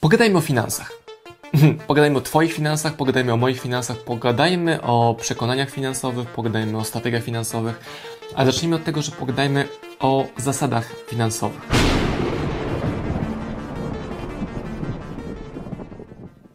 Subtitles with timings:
[0.00, 0.92] Pogadajmy o finansach.
[1.86, 7.22] Pogadajmy o Twoich finansach, pogadajmy o moich finansach, pogadajmy o przekonaniach finansowych, pogadajmy o strategiach
[7.22, 7.80] finansowych,
[8.34, 9.68] ale zacznijmy od tego, że pogadajmy
[10.00, 11.60] o zasadach finansowych.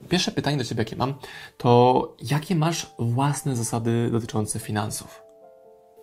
[0.10, 1.14] Pierwsze pytanie do Ciebie, jakie mam,
[1.58, 5.22] to jakie masz własne zasady dotyczące finansów?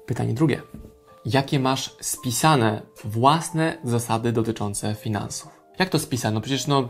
[0.07, 0.63] Pytanie drugie.
[1.25, 5.61] Jakie masz spisane własne zasady dotyczące finansów?
[5.79, 6.35] Jak to spisane?
[6.35, 6.89] No przecież no,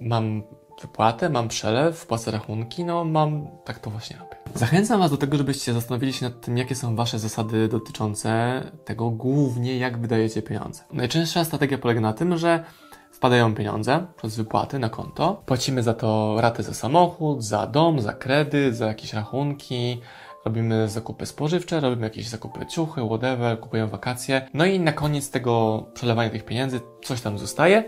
[0.00, 0.42] mam
[0.82, 4.36] wypłatę, mam przelew, płacę rachunki, no mam, tak to właśnie robię.
[4.54, 9.10] Zachęcam Was do tego, żebyście zastanowili się nad tym, jakie są Wasze zasady dotyczące tego
[9.10, 10.82] głównie, jak wydajecie pieniądze.
[10.92, 12.64] Najczęstsza strategia polega na tym, że
[13.12, 18.12] wpadają pieniądze przez wypłaty na konto, płacimy za to raty za samochód, za dom, za
[18.12, 20.00] kredyt, za jakieś rachunki,
[20.44, 24.48] robimy zakupy spożywcze, robimy jakieś zakupy ciuchy, whatever, kupujemy wakacje.
[24.54, 27.84] No i na koniec tego przelewania tych pieniędzy coś tam zostaje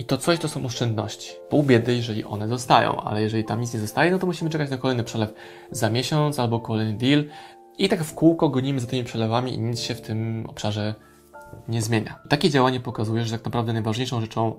[0.00, 1.32] i to coś to są oszczędności.
[1.48, 4.70] Pół biedy, jeżeli one zostają, ale jeżeli tam nic nie zostaje, no to musimy czekać
[4.70, 5.32] na kolejny przelew
[5.70, 7.24] za miesiąc albo kolejny deal
[7.78, 10.94] i tak w kółko gonimy za tymi przelewami i nic się w tym obszarze
[11.68, 12.18] nie zmienia.
[12.28, 14.54] Takie działanie pokazuje, że tak naprawdę najważniejszą rzeczą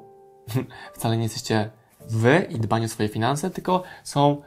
[0.96, 1.70] wcale nie jesteście
[2.10, 4.42] wy i dbanie o swoje finanse, tylko są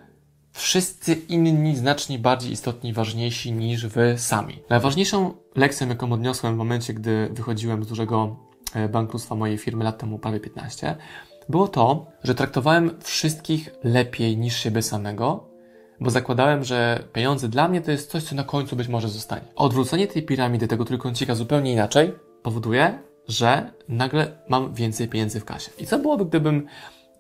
[0.53, 4.63] wszyscy inni znacznie bardziej istotni, ważniejsi niż wy sami.
[4.71, 8.37] Najważniejszą lekcją, jaką odniosłem w momencie, gdy wychodziłem z dużego
[8.93, 10.97] bankructwa mojej firmy lat temu, prawie 15,
[11.49, 15.49] było to, że traktowałem wszystkich lepiej niż siebie samego,
[16.01, 19.47] bo zakładałem, że pieniądze dla mnie to jest coś, co na końcu być może zostanie.
[19.57, 25.71] Odwrócenie tej piramidy, tego trójkącika zupełnie inaczej, powoduje, że nagle mam więcej pieniędzy w kasie.
[25.79, 26.67] I co byłoby, gdybym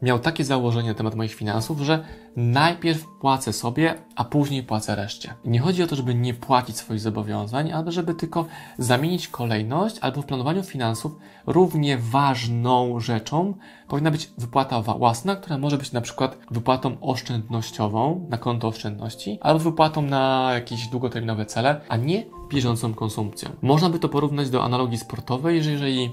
[0.05, 2.05] miał takie założenie na temat moich finansów, że
[2.37, 5.35] najpierw płacę sobie, a później płacę reszcie.
[5.45, 8.47] nie chodzi o to, żeby nie płacić swoich zobowiązań, ale żeby tylko
[8.79, 11.13] zamienić kolejność, albo w planowaniu finansów
[11.47, 13.55] równie ważną rzeczą
[13.89, 19.59] powinna być wypłata własna, która może być na przykład wypłatą oszczędnościową na konto oszczędności, albo
[19.59, 23.51] wypłatą na jakieś długoterminowe cele, a nie bieżącą konsumpcją.
[23.63, 26.11] Można by to porównać do analogii sportowej, że jeżeli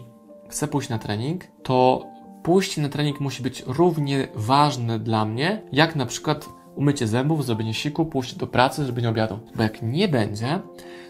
[0.50, 2.11] chcę pójść na trening, to
[2.44, 7.74] pójście na trening musi być równie ważne dla mnie, jak na przykład umycie zębów, zrobienie
[7.74, 9.40] siku, pójście do pracy, zrobienie obiadu.
[9.56, 10.60] Bo jak nie będzie,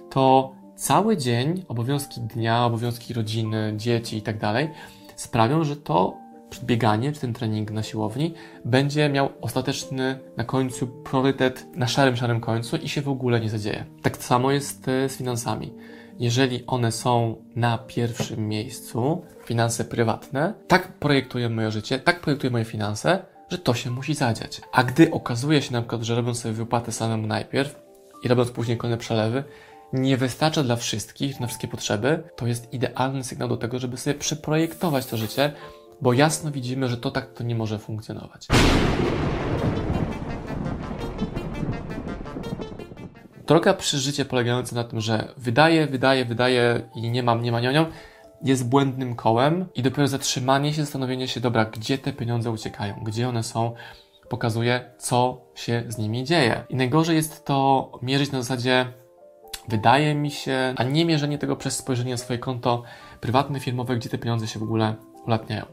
[0.09, 4.69] to cały dzień, obowiązki dnia, obowiązki rodziny, dzieci i tak dalej
[5.15, 6.17] sprawią, że to
[6.63, 8.33] bieganie, czy ten trening na siłowni
[8.65, 13.49] będzie miał ostateczny na końcu priorytet na szarym, szarym końcu i się w ogóle nie
[13.49, 13.85] zadzieje.
[14.01, 15.73] Tak samo jest e, z finansami
[16.21, 19.21] jeżeli one są na pierwszym miejscu,
[19.51, 24.61] finanse prywatne, tak projektuję moje życie, tak projektuję moje finanse, że to się musi zadziać.
[24.71, 27.75] A gdy okazuje się na przykład, że robiąc sobie wypłatę samemu najpierw
[28.23, 29.43] i robiąc później kolejne przelewy,
[29.93, 34.13] nie wystarcza dla wszystkich, na wszystkie potrzeby, to jest idealny sygnał do tego, żeby sobie
[34.13, 35.53] przeprojektować to życie,
[36.01, 38.47] bo jasno widzimy, że to tak to nie może funkcjonować.
[43.51, 47.85] droga przeżycie polegająca na tym, że wydaje, wydaje, wydaje i nie mam, nie ma nionią,
[48.43, 53.29] jest błędnym kołem i dopiero zatrzymanie się, zastanowienie się, dobra, gdzie te pieniądze uciekają, gdzie
[53.29, 53.73] one są,
[54.29, 56.63] pokazuje, co się z nimi dzieje.
[56.69, 58.85] I najgorzej jest to mierzyć na zasadzie
[59.67, 62.83] wydaje mi się, a nie mierzenie tego przez spojrzenie na swoje konto
[63.21, 65.65] prywatne, firmowe, gdzie te pieniądze się w ogóle ulatniają.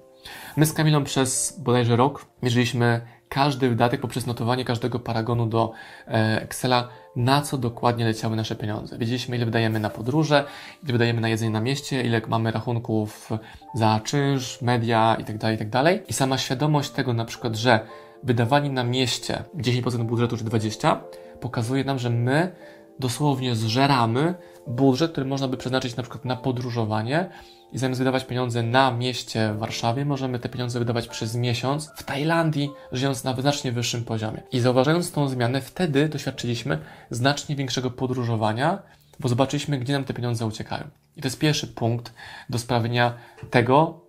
[0.56, 5.72] My z Kamilą przez bodajże rok mierzyliśmy każdy wydatek poprzez notowanie każdego paragonu do
[6.08, 8.98] e, Excela, na co dokładnie leciały nasze pieniądze.
[8.98, 10.44] Wiedzieliśmy, ile wydajemy na podróże,
[10.82, 13.30] ile wydajemy na jedzenie na mieście, ile mamy rachunków
[13.74, 15.70] za czynsz, media itd., tak itd.
[15.70, 17.80] Tak I sama świadomość tego na przykład, że
[18.22, 20.96] wydawanie na mieście 10% budżetu czy 20%
[21.40, 22.52] pokazuje nam, że my
[23.00, 24.34] dosłownie zżeramy
[24.66, 27.30] budżet, który można by przeznaczyć na przykład na podróżowanie,
[27.72, 32.02] i zamiast wydawać pieniądze na mieście w Warszawie, możemy te pieniądze wydawać przez miesiąc w
[32.02, 34.42] Tajlandii, żyjąc na znacznie wyższym poziomie.
[34.52, 36.78] I zauważając tą zmianę, wtedy doświadczyliśmy
[37.10, 38.82] znacznie większego podróżowania,
[39.20, 40.84] bo zobaczyliśmy, gdzie nam te pieniądze uciekają.
[41.16, 42.14] I to jest pierwszy punkt
[42.50, 43.14] do sprawienia
[43.50, 44.00] tego,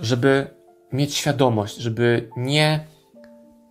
[0.00, 0.50] żeby
[0.92, 2.86] mieć świadomość, żeby nie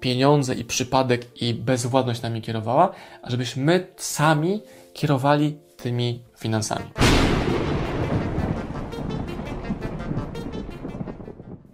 [0.02, 4.62] pieniądze i przypadek i bezwładność nami kierowała, a żebyśmy sami
[4.94, 6.86] kierowali tymi finansami.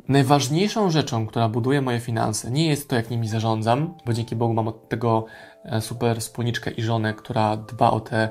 [0.08, 4.54] Najważniejszą rzeczą, która buduje moje finanse, nie jest to, jak nimi zarządzam, bo dzięki Bogu
[4.54, 5.26] mam od tego
[5.66, 8.30] e, super spółniczkę i żonę, która dba o te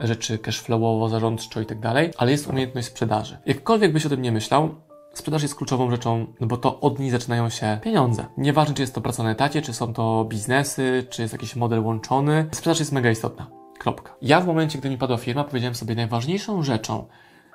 [0.00, 3.38] rzeczy cashflowowo, zarządczo i tak dalej, ale jest umiejętność sprzedaży.
[3.46, 4.74] Jakkolwiek byś o tym nie myślał,
[5.16, 8.26] sprzedaż jest kluczową rzeczą, no bo to od niej zaczynają się pieniądze.
[8.36, 11.80] Nieważne, czy jest to praca na etacie, czy są to biznesy, czy jest jakiś model
[11.80, 13.46] łączony, sprzedaż jest mega istotna.
[13.78, 14.14] Kropka.
[14.22, 17.06] Ja w momencie, gdy mi padła firma, powiedziałem sobie, najważniejszą rzeczą,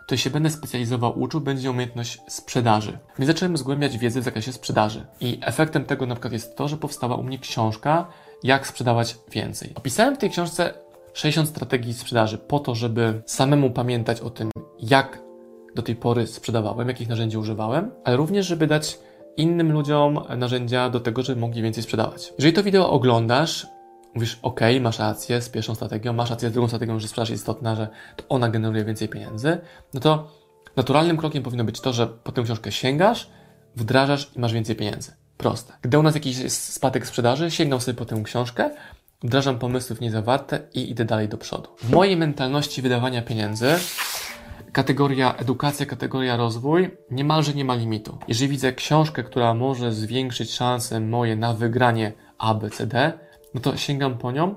[0.05, 2.99] który się będę specjalizował, uczył, będzie umiejętność sprzedaży.
[3.19, 5.05] Więc zacząłem zgłębiać wiedzę w zakresie sprzedaży.
[5.19, 8.07] I efektem tego na przykład jest to, że powstała u mnie książka,
[8.43, 9.71] jak sprzedawać więcej.
[9.75, 10.73] Opisałem w tej książce
[11.13, 14.49] 60 strategii sprzedaży po to, żeby samemu pamiętać o tym,
[14.79, 15.30] jak
[15.75, 18.99] do tej pory sprzedawałem, jakich narzędzi używałem, ale również, żeby dać
[19.37, 22.33] innym ludziom narzędzia do tego, żeby mogli więcej sprzedawać.
[22.37, 23.67] Jeżeli to wideo oglądasz,
[24.15, 27.41] mówisz, ok, masz rację z pierwszą strategią, masz rację z drugą strategią, że sprzedaż jest
[27.41, 29.57] istotna, że to ona generuje więcej pieniędzy,
[29.93, 30.27] no to
[30.75, 33.29] naturalnym krokiem powinno być to, że po tę książkę sięgasz,
[33.75, 35.11] wdrażasz i masz więcej pieniędzy.
[35.37, 35.73] Proste.
[35.81, 38.69] Gdy u nas jakiś spadek sprzedaży, sięgam sobie po tę książkę,
[39.23, 41.69] wdrażam pomysły w niej zawarte i idę dalej do przodu.
[41.77, 43.75] W mojej mentalności wydawania pieniędzy
[44.71, 48.17] kategoria edukacja, kategoria rozwój niemalże nie ma limitu.
[48.27, 53.13] Jeżeli widzę książkę, która może zwiększyć szanse moje na wygranie A, B, C, D,
[53.53, 54.55] no to sięgam po nią,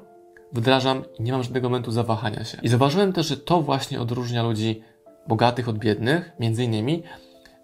[0.52, 2.58] wdrażam i nie mam żadnego momentu zawahania się.
[2.62, 4.82] I zauważyłem też, że to właśnie odróżnia ludzi
[5.28, 7.02] bogatych od biednych, między innymi,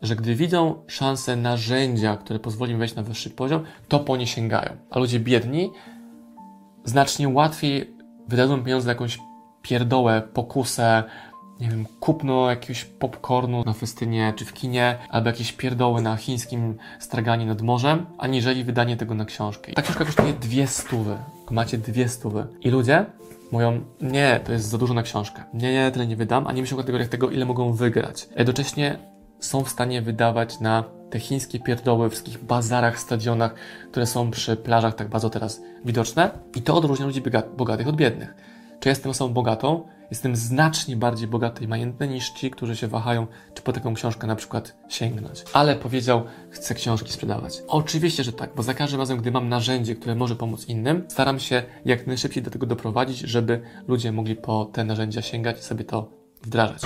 [0.02, 4.26] że gdy widzą szansę narzędzia, które pozwoli im wejść na wyższy poziom, to po nie
[4.26, 4.76] sięgają.
[4.90, 5.70] A ludzie biedni
[6.84, 7.96] znacznie łatwiej
[8.28, 9.18] wydadzą pieniądze na jakąś
[9.62, 11.04] pierdołę, pokusę,
[11.60, 16.76] nie wiem, kupno jakiegoś popcornu na festynie czy w kinie, albo jakieś pierdoły na chińskim
[16.98, 19.72] straganie nad morzem, aniżeli wydanie tego na książkę.
[19.72, 21.16] Ta książka kosztuje dwie stówy.
[21.50, 22.46] Macie dwie stówy.
[22.60, 23.06] I ludzie
[23.52, 25.42] mówią, nie, to jest za dużo na książkę.
[25.54, 28.28] Nie, nie, tyle nie wydam, a nie myślą w kategoriach tego, ile mogą wygrać.
[28.36, 28.98] Jednocześnie
[29.40, 33.54] są w stanie wydawać na te chińskie pierdoły w wszystkich bazarach, stadionach,
[33.90, 36.30] które są przy plażach tak bardzo teraz widoczne.
[36.56, 37.22] I to odróżnia ludzi
[37.56, 38.34] bogatych od biednych.
[38.80, 39.88] Czy jestem osobą bogatą?
[40.10, 44.26] Jestem znacznie bardziej bogaty i majętny niż ci, którzy się wahają, czy po taką książkę
[44.26, 45.44] na przykład sięgnąć.
[45.52, 47.62] Ale powiedział, chcę książki sprzedawać.
[47.68, 51.40] Oczywiście, że tak, bo za każdym razem, gdy mam narzędzie, które może pomóc innym, staram
[51.40, 55.84] się jak najszybciej do tego doprowadzić, żeby ludzie mogli po te narzędzia sięgać i sobie
[55.84, 56.10] to
[56.42, 56.82] wdrażać.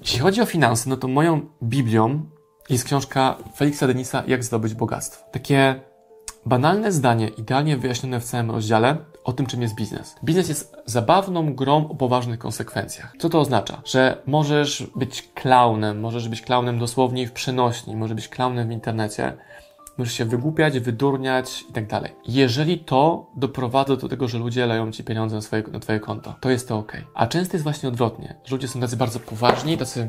[0.00, 2.30] Jeśli chodzi o finanse, no to moją Biblią
[2.70, 5.30] jest książka Feliksa Denisa Jak zdobyć bogactwo.
[5.32, 5.80] Takie
[6.48, 10.16] banalne zdanie, idealnie wyjaśnione w całym rozdziale o tym, czym jest biznes.
[10.24, 13.14] Biznes jest zabawną grą o poważnych konsekwencjach.
[13.18, 13.82] Co to oznacza?
[13.84, 19.32] Że możesz być klaunem, możesz być klaunem dosłownie w przenośni, możesz być klaunem w internecie,
[19.98, 22.12] możesz się wygłupiać, wydurniać i tak dalej.
[22.28, 26.34] Jeżeli to doprowadza do tego, że ludzie leją ci pieniądze na, swoje, na twoje konto,
[26.40, 26.92] to jest to ok.
[27.14, 30.08] A często jest właśnie odwrotnie, ludzie są tacy bardzo poważni, tacy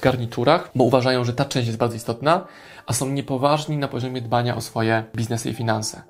[0.00, 2.46] garniturach, bo uważają, że ta część jest bardzo istotna,
[2.86, 6.02] a są niepoważni na poziomie dbania o swoje biznesy i finanse.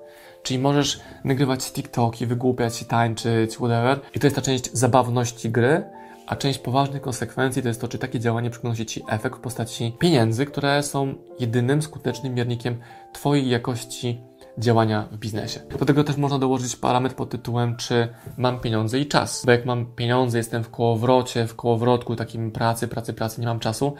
[0.43, 3.99] Czyli możesz nagrywać TikToki, wygłupiać się, tańczyć, whatever.
[4.15, 5.83] I to jest ta część zabawności gry,
[6.27, 9.95] a część poważnych konsekwencji to jest to, czy takie działanie przynosi Ci efekt w postaci
[9.99, 12.79] pieniędzy, które są jedynym skutecznym miernikiem
[13.13, 14.21] Twojej jakości
[14.57, 15.59] działania w biznesie.
[15.79, 18.07] Do tego też można dołożyć parametr pod tytułem, czy
[18.37, 19.43] mam pieniądze i czas.
[19.45, 23.59] Bo jak mam pieniądze, jestem w kołowrocie, w kołowrotku takim pracy, pracy, pracy, nie mam
[23.59, 23.95] czasu,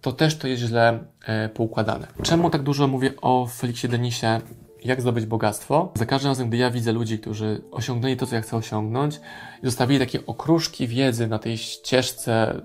[0.00, 2.06] to też to jest źle e, poukładane.
[2.22, 4.40] Czemu tak dużo mówię o Feliksie Denisie?
[4.84, 5.92] Jak zdobyć bogactwo?
[5.94, 9.20] Za każdym razem, gdy ja widzę ludzi, którzy osiągnęli to, co ja chcę osiągnąć
[9.62, 12.60] i zostawili takie okruszki wiedzy na tej ścieżce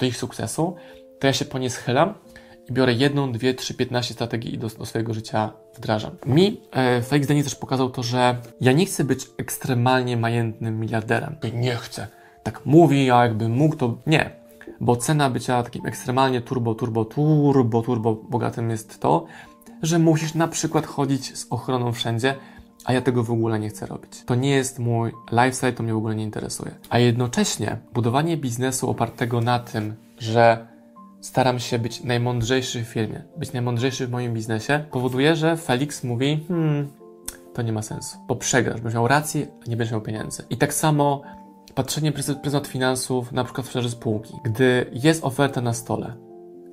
[0.00, 0.76] do ich sukcesu,
[1.18, 2.14] to ja się po nie schylam
[2.70, 6.12] i biorę jedną, dwie, trzy, piętnaście strategii i do, do swojego życia wdrażam.
[6.26, 11.36] Mi e, Felix Denis też pokazał to, że ja nie chcę być ekstremalnie majętnym miliarderem.
[11.54, 12.06] Nie chcę.
[12.42, 14.30] Tak mówi, a jakby mógł, to nie.
[14.80, 19.26] Bo cena bycia takim ekstremalnie turbo, turbo, turbo, turbo bogatym jest to,
[19.82, 22.34] że musisz na przykład chodzić z ochroną wszędzie,
[22.84, 24.24] a ja tego w ogóle nie chcę robić.
[24.26, 26.74] To nie jest mój lifestyle, to mnie w ogóle nie interesuje.
[26.90, 30.66] A jednocześnie budowanie biznesu opartego na tym, że
[31.26, 36.44] staram się być najmądrzejszy w firmie, być najmądrzejszy w moim biznesie, powoduje, że Felix mówi,
[36.48, 36.88] hmm,
[37.54, 40.42] to nie ma sensu, bo przegrasz, będziesz miał rację, a nie będziesz miał pieniędzy.
[40.50, 41.22] I tak samo
[41.74, 44.34] patrzenie przez pryzmat finansów, na przykład w sferze spółki.
[44.44, 46.14] Gdy jest oferta na stole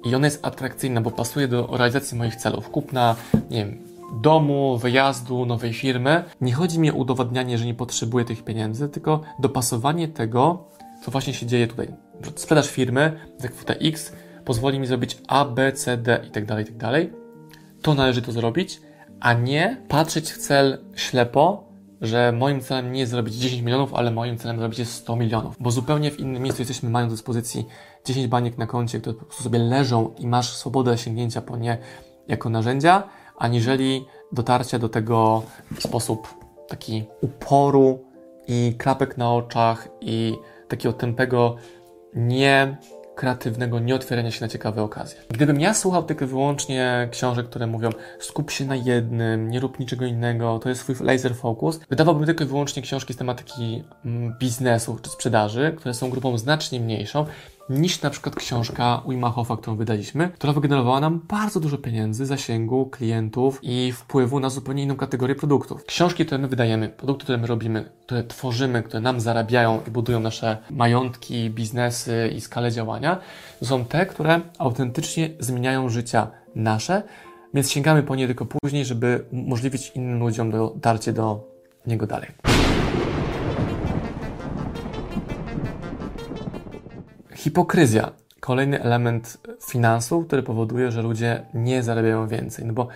[0.03, 3.15] i ona jest atrakcyjna, bo pasuje do realizacji moich celów, kupna,
[3.51, 3.77] nie wiem,
[4.21, 9.21] domu, wyjazdu, nowej firmy, nie chodzi mi o udowodnianie, że nie potrzebuję tych pieniędzy, tylko
[9.39, 10.63] dopasowanie tego,
[11.05, 11.87] co właśnie się dzieje tutaj.
[12.35, 14.13] Sprzedaż firmy za kwotę X
[14.45, 16.95] pozwoli mi zrobić A, B, C, D i tak dalej, i tak.
[17.81, 18.81] To należy to zrobić,
[19.19, 21.63] a nie patrzeć w cel ślepo,
[22.01, 25.55] że moim celem nie jest zrobić 10 milionów, ale moim celem zrobić jest 100 milionów.
[25.59, 27.65] Bo zupełnie w innym miejscu jesteśmy, mając do dyspozycji
[28.05, 31.77] 10 baniek na koncie, które po prostu sobie leżą i masz swobodę sięgnięcia po nie
[32.27, 33.03] jako narzędzia,
[33.37, 35.43] aniżeli dotarcia do tego
[35.75, 36.27] w sposób
[36.67, 38.03] taki uporu
[38.47, 40.35] i klapek na oczach i
[40.67, 41.55] takiego tępego
[42.13, 42.77] nie
[43.15, 45.19] kreatywnego nieotwierania się na ciekawe okazje.
[45.29, 47.89] Gdybym ja słuchał tylko wyłącznie książek, które mówią
[48.19, 52.43] skup się na jednym, nie rób niczego innego, to jest swój laser focus, wydawałbym tylko
[52.43, 57.25] i wyłącznie książki z tematyki mm, biznesu czy sprzedaży, które są grupą znacznie mniejszą
[57.69, 63.59] niż na przykład książka Wimachoffa, którą wydaliśmy, która wygenerowała nam bardzo dużo pieniędzy, zasięgu, klientów
[63.61, 65.85] i wpływu na zupełnie inną kategorię produktów.
[65.85, 70.19] Książki, które my wydajemy, produkty, które my robimy, które tworzymy, które nam zarabiają i budują
[70.19, 73.19] nasze majątki, biznesy i skalę działania,
[73.61, 77.03] są te, które autentycznie zmieniają życia nasze,
[77.53, 81.47] więc sięgamy po nie tylko później, żeby umożliwić innym ludziom dotarcie do
[81.87, 82.62] niego dalej.
[87.43, 88.11] Hipokryzja.
[88.39, 92.65] Kolejny element finansów, który powoduje, że ludzie nie zarabiają więcej.
[92.65, 92.87] No bo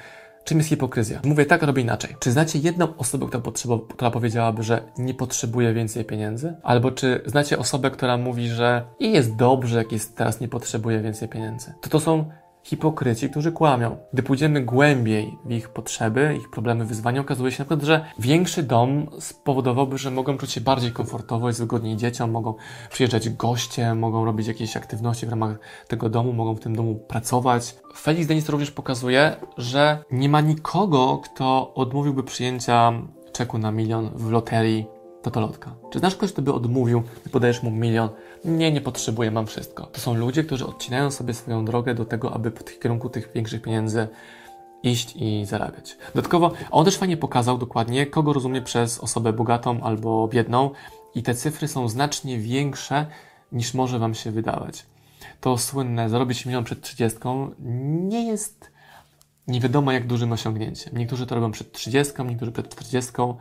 [0.43, 1.19] czym jest hipokryzja?
[1.25, 2.15] Mówię tak, robię inaczej.
[2.19, 6.55] Czy znacie jedną osobę, która, potrzeba, która powiedziałaby, że nie potrzebuje więcej pieniędzy?
[6.63, 10.99] Albo czy znacie osobę, która mówi, że i jest dobrze, jak jest teraz, nie potrzebuje
[10.99, 11.73] więcej pieniędzy?
[11.81, 12.25] To to są
[12.67, 13.97] hipokryci, którzy kłamią.
[14.13, 18.63] Gdy pójdziemy głębiej w ich potrzeby, ich problemy, wyzwania, okazuje się na przykład, że większy
[18.63, 22.53] dom spowodowałby, że mogą czuć się bardziej komfortowo, jest wygodniej dzieciom, mogą
[22.89, 27.75] przyjeżdżać goście, mogą robić jakieś aktywności w ramach tego domu, mogą w tym domu pracować.
[27.95, 32.93] Felix Denis również pokazuje, że nie ma nikogo, kto odmówiłby przyjęcia
[33.31, 34.85] czeku na milion w loterii
[35.21, 35.75] totolotka.
[35.89, 38.09] Czy znasz kogoś, kto by odmówił, gdy podajesz mu milion,
[38.47, 39.85] nie, nie potrzebuję, mam wszystko.
[39.85, 43.61] To są ludzie, którzy odcinają sobie swoją drogę do tego, aby w kierunku tych większych
[43.61, 44.07] pieniędzy
[44.83, 45.97] iść i zarabiać.
[46.15, 50.69] Dodatkowo on też fajnie pokazał dokładnie, kogo rozumie przez osobę bogatą albo biedną
[51.15, 53.05] i te cyfry są znacznie większe
[53.51, 54.85] niż może Wam się wydawać.
[55.41, 57.51] To słynne zarobić milion przed trzydziestką
[58.09, 58.71] nie jest
[59.47, 60.97] nie wiadomo jak dużym osiągnięciem.
[60.97, 63.37] Niektórzy to robią przed trzydziestką, niektórzy przed czterdziestką,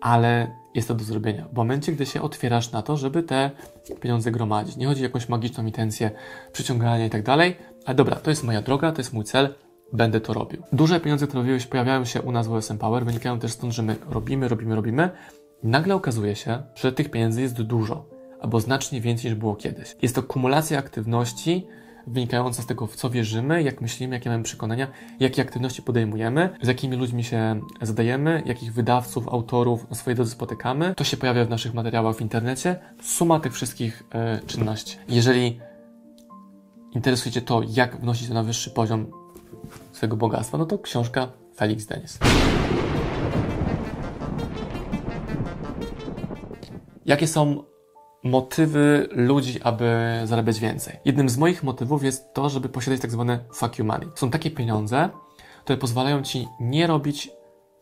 [0.00, 1.48] ale jest to do zrobienia.
[1.52, 3.50] W momencie, gdy się otwierasz na to, żeby te
[4.00, 4.76] pieniądze gromadzić.
[4.76, 6.10] Nie chodzi o jakąś magiczną intencję
[6.52, 9.54] przyciągania i tak dalej, ale dobra, to jest moja droga, to jest mój cel,
[9.92, 10.62] będę to robił.
[10.72, 13.96] Duże pieniądze, które pojawiają się u nas w OSM Power, wynikają też stąd, że my
[14.10, 15.10] robimy, robimy, robimy
[15.62, 18.04] nagle okazuje się, że tych pieniędzy jest dużo,
[18.40, 19.96] albo znacznie więcej niż było kiedyś.
[20.02, 21.66] Jest to kumulacja aktywności,
[22.08, 24.86] wynikająca z tego, w co wierzymy, jak myślimy, jakie mamy przekonania,
[25.20, 30.94] jakie aktywności podejmujemy, z jakimi ludźmi się zadajemy, jakich wydawców, autorów na swojej drodze spotykamy.
[30.94, 32.78] To się pojawia w naszych materiałach w internecie.
[33.02, 34.02] Suma tych wszystkich
[34.42, 34.96] y, czynności.
[35.08, 35.60] Jeżeli
[36.94, 39.06] interesuje Cię to, jak wnosić to na wyższy poziom
[39.92, 42.18] swojego bogactwa, no to książka Felix Denis.
[47.06, 47.64] Jakie są
[48.22, 49.86] motywy ludzi, aby
[50.24, 50.98] zarabiać więcej.
[51.04, 54.08] Jednym z moich motywów jest to, żeby posiadać tak zwane fuck you money.
[54.14, 55.08] Są takie pieniądze,
[55.64, 57.30] które pozwalają Ci nie robić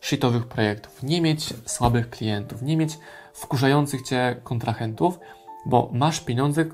[0.01, 2.97] shitowych projektów, nie mieć słabych klientów, nie mieć
[3.33, 5.19] wkurzających Cię kontrahentów,
[5.65, 6.65] bo masz pieniądze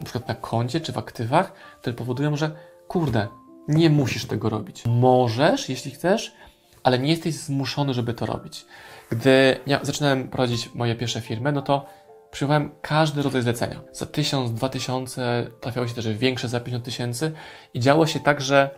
[0.00, 2.50] na przykład na koncie czy w aktywach, które powodują, że
[2.88, 3.28] kurde,
[3.68, 4.82] nie musisz tego robić.
[4.86, 6.34] Możesz, jeśli chcesz,
[6.82, 8.66] ale nie jesteś zmuszony, żeby to robić.
[9.10, 11.86] Gdy ja zaczynałem prowadzić moje pierwsze firmy, no to
[12.32, 13.80] przyjmowałem każdy rodzaj zlecenia.
[13.92, 17.32] Za 1000, 2000, trafiało się też większe za 50 tysięcy
[17.74, 18.70] i działo się tak, że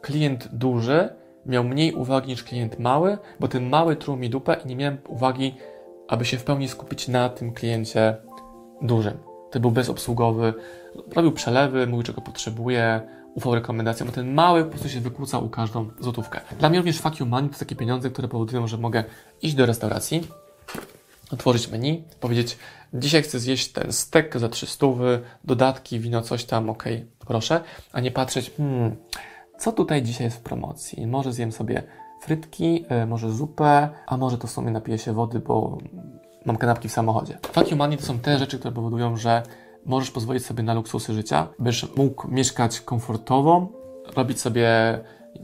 [0.00, 1.08] klient duży
[1.46, 4.98] miał mniej uwagi niż klient mały, bo ten mały truł mi dupę i nie miałem
[5.08, 5.54] uwagi,
[6.08, 8.16] aby się w pełni skupić na tym kliencie
[8.82, 9.18] dużym.
[9.50, 10.54] To był bezobsługowy,
[11.16, 13.00] robił przelewy, mówił czego potrzebuje,
[13.34, 16.40] ufał rekomendacjom, bo ten mały po prostu się wykłócał u każdą złotówkę.
[16.58, 19.04] Dla mnie również fuck you money to takie pieniądze, które powodują, że mogę
[19.42, 20.28] iść do restauracji,
[21.32, 22.58] otworzyć menu, powiedzieć
[22.94, 24.86] dzisiaj chcę zjeść ten stek za 300,
[25.44, 26.84] dodatki, wino, coś tam, ok,
[27.18, 27.60] proszę,
[27.92, 28.96] a nie patrzeć, hmm,
[29.58, 31.06] co tutaj dzisiaj jest w promocji.
[31.06, 31.82] Może zjem sobie
[32.22, 35.78] frytki, e, może zupę, a może to w sumie napiję się wody, bo
[36.44, 37.38] mam kanapki w samochodzie.
[37.52, 39.42] Fuck money to są te rzeczy, które powodują, że
[39.86, 43.68] możesz pozwolić sobie na luksusy życia, byś mógł mieszkać komfortowo,
[44.16, 44.68] robić sobie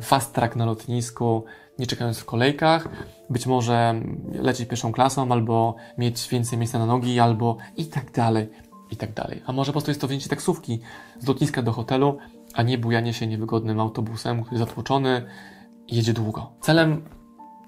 [0.00, 1.44] fast track na lotnisku,
[1.78, 2.88] nie czekając w kolejkach,
[3.31, 3.95] być może
[4.33, 8.49] lecieć pierwszą klasą, albo mieć więcej miejsca na nogi, albo i tak dalej,
[8.90, 9.43] i tak dalej.
[9.47, 10.81] A może po prostu jest to wzięcie taksówki
[11.21, 12.19] z lotniska do hotelu,
[12.54, 15.23] a nie bujanie się niewygodnym autobusem, który jest zatłoczony
[15.88, 16.50] i jedzie długo.
[16.61, 17.02] Celem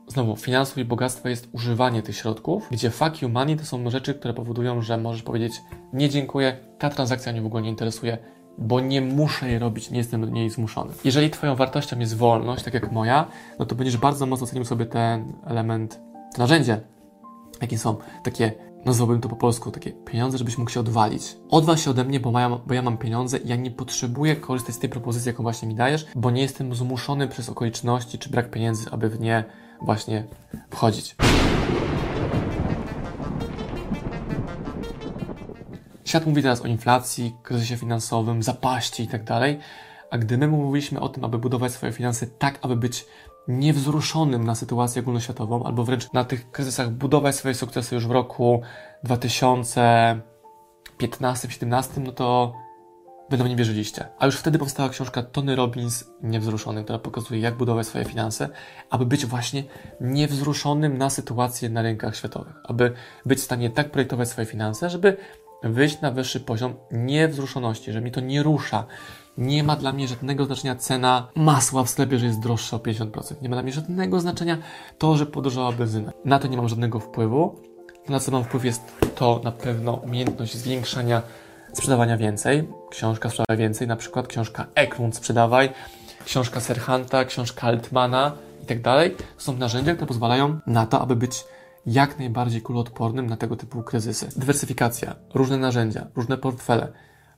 [0.08, 4.14] znowu finansów i bogactwa jest używanie tych środków, gdzie fuck you money to są rzeczy,
[4.14, 8.18] które powodują, że możesz powiedzieć nie dziękuję, ta transakcja mnie w ogóle nie interesuje,
[8.58, 10.92] bo nie muszę jej robić, nie jestem do niej zmuszony.
[11.04, 14.86] Jeżeli Twoją wartością jest wolność, tak jak moja, no to będziesz bardzo mocno cenił sobie
[14.86, 16.00] ten element,
[16.34, 16.80] to narzędzie,
[17.60, 18.52] jakie są takie,
[18.84, 21.36] nazwałbym to po polsku, takie pieniądze, żebyś mógł się odwalić.
[21.48, 24.74] Odwal się ode mnie, bo, ja, bo ja mam pieniądze i ja nie potrzebuję korzystać
[24.74, 28.50] z tej propozycji, jaką właśnie mi dajesz, bo nie jestem zmuszony przez okoliczności czy brak
[28.50, 29.44] pieniędzy, aby w nie
[29.82, 30.24] właśnie
[30.70, 31.16] wchodzić.
[36.06, 39.22] Świat mówi teraz o inflacji, kryzysie finansowym, zapaści i tak
[40.10, 43.06] a gdy my mówiliśmy o tym, aby budować swoje finanse tak, aby być
[43.48, 48.62] niewzruszonym na sytuację ogólnoświatową, albo wręcz na tych kryzysach budować swoje sukcesy już w roku
[49.04, 50.22] 2015-17,
[51.98, 52.54] no to
[53.30, 54.08] wy nam nie wierzyliście.
[54.18, 58.48] A już wtedy powstała książka Tony Robbins Niewzruszony, która pokazuje, jak budować swoje finanse,
[58.90, 59.64] aby być właśnie
[60.00, 62.54] niewzruszonym na sytuację na rynkach światowych.
[62.64, 62.92] Aby
[63.26, 65.16] być w stanie tak projektować swoje finanse, żeby
[65.62, 68.84] wyjść na wyższy poziom niewzruszoności, że mi to nie rusza.
[69.38, 73.42] Nie ma dla mnie żadnego znaczenia cena masła w sklepie, że jest droższa o 50%.
[73.42, 74.58] Nie ma dla mnie żadnego znaczenia
[74.98, 76.12] to, że podrożała benzyna.
[76.24, 77.60] Na to nie mam żadnego wpływu.
[78.08, 78.82] Na co mam wpływ jest
[79.14, 81.22] to na pewno umiejętność zwiększania
[81.72, 82.68] sprzedawania więcej.
[82.90, 85.70] Książka sprzedawaj więcej, na przykład książka Eklund sprzedawaj,
[86.24, 88.32] książka Serhanta, książka Altmana
[88.62, 89.10] i tak dalej.
[89.10, 91.44] To są narzędzia, które pozwalają na to, aby być
[91.86, 94.28] jak najbardziej kuloodpornym na tego typu kryzysy.
[94.36, 96.92] Dywersyfikacja, różne narzędzia, różne portfele,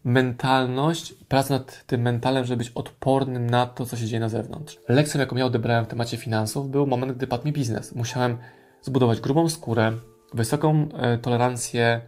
[0.04, 4.78] mentalność, praca nad tym mentalem, żeby być odpornym na to, co się dzieje na zewnątrz.
[4.88, 7.94] Lekcją, jaką ja odebrałem w temacie finansów, był moment, gdy padł mi biznes.
[7.94, 8.38] Musiałem
[8.82, 9.92] zbudować grubą skórę,
[10.34, 12.00] wysoką e, tolerancję,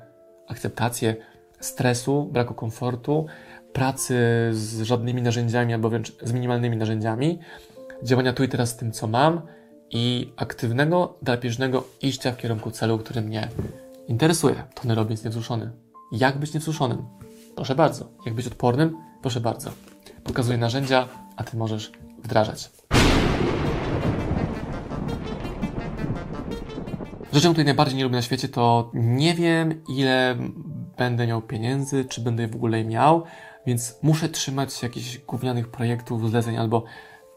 [0.49, 1.17] akceptację
[1.61, 3.27] stresu, braku komfortu,
[3.73, 4.15] pracy
[4.53, 7.39] z żadnymi narzędziami albo wręcz z minimalnymi narzędziami,
[8.03, 9.43] działania tu i teraz z tym, co mam
[9.91, 13.49] i aktywnego, drapieżnego iścia w kierunku celu, który mnie
[14.09, 14.65] interesuje.
[14.75, 15.71] Tony Robbins niewzruszony.
[16.13, 17.05] Jak być niewzruszonym?
[17.57, 18.09] Proszę bardzo.
[18.27, 18.97] Jak być odpornym?
[19.23, 19.71] Proszę bardzo.
[20.25, 21.93] Pokazuję narzędzia, a Ty możesz
[22.25, 22.71] wdrażać.
[27.33, 30.37] Rzeczą, której najbardziej nie lubię na świecie, to nie wiem, ile
[30.99, 33.25] będę miał pieniędzy, czy będę je w ogóle miał,
[33.67, 36.85] więc muszę trzymać się jakichś gównianych projektów, zleceń albo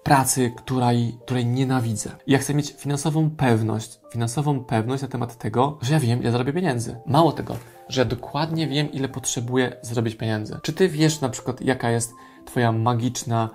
[0.04, 2.12] pracy, której, której nienawidzę.
[2.28, 6.54] Ja chcę mieć finansową pewność, finansową pewność na temat tego, że ja wiem, ile zarobię
[6.54, 6.96] pieniędzy.
[7.06, 7.56] Mało tego,
[7.90, 10.60] że ja dokładnie wiem, ile potrzebuję zarobić pieniędzy.
[10.62, 12.14] Czy ty wiesz na przykład, jaka jest
[12.46, 13.50] twoja magiczna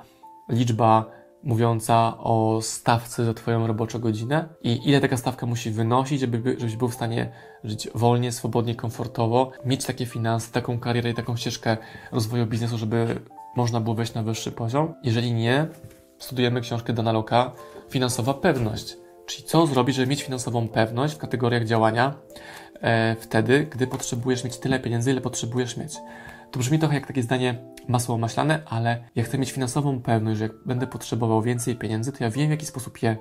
[0.48, 6.56] liczba mówiąca o stawce za Twoją roboczą godzinę i ile taka stawka musi wynosić, żeby,
[6.58, 7.32] żebyś był w stanie
[7.64, 11.76] żyć wolnie, swobodnie, komfortowo, mieć takie finanse, taką karierę i taką ścieżkę
[12.12, 13.20] rozwoju biznesu, żeby
[13.56, 14.94] można było wejść na wyższy poziom.
[15.02, 15.66] Jeżeli nie,
[16.18, 17.52] studujemy książkę Dana Loka
[17.90, 18.96] Finansowa Pewność.
[19.26, 22.14] Czyli co zrobić, żeby mieć finansową pewność w kategoriach działania
[22.80, 25.94] e, wtedy, gdy potrzebujesz mieć tyle pieniędzy, ile potrzebujesz mieć.
[26.50, 30.44] To brzmi trochę jak takie zdanie masło maślane, ale ja chcę mieć finansową pewność, że
[30.44, 33.16] jak będę potrzebował więcej pieniędzy, to ja wiem, w jaki sposób je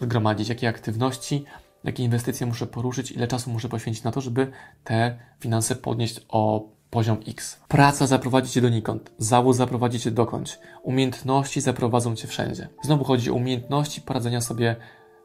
[0.00, 1.44] zgromadzić, jakie aktywności,
[1.84, 4.50] jakie inwestycje muszę poruszyć, ile czasu muszę poświęcić na to, żeby
[4.84, 7.60] te finanse podnieść o poziom X.
[7.68, 12.68] Praca zaprowadzi cię donikąd, zawód zaprowadzi cię dokądś, umiejętności zaprowadzą cię wszędzie.
[12.82, 14.76] Znowu chodzi o umiejętności poradzenia sobie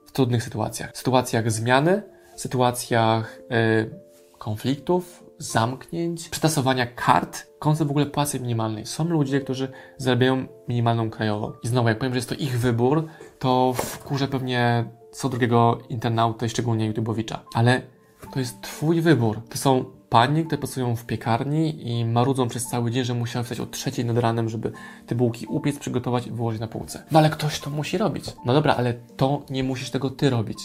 [0.06, 0.92] w trudnych sytuacjach.
[0.94, 2.04] Sytuacjach zmiany,
[2.36, 4.00] sytuacjach yy,
[4.38, 8.86] konfliktów, zamknięć, przetasowania kart, koncept w ogóle płacy minimalnej.
[8.86, 11.52] Są ludzie, którzy zarabiają minimalną krajową.
[11.64, 13.08] I znowu, jak powiem, że jest to ich wybór,
[13.40, 17.38] to wkurzę pewnie co drugiego internauta szczególnie YouTube'owicza.
[17.54, 17.82] Ale
[18.34, 19.42] to jest Twój wybór.
[19.50, 23.60] To są panie, które pracują w piekarni i marudzą przez cały dzień, że musiały wstać
[23.60, 24.72] o trzeciej nad ranem, żeby
[25.08, 27.04] te bułki upiec, przygotować i wyłożyć na półce.
[27.12, 28.26] No ale ktoś to musi robić.
[28.46, 30.58] No dobra, ale to nie musisz tego Ty robić.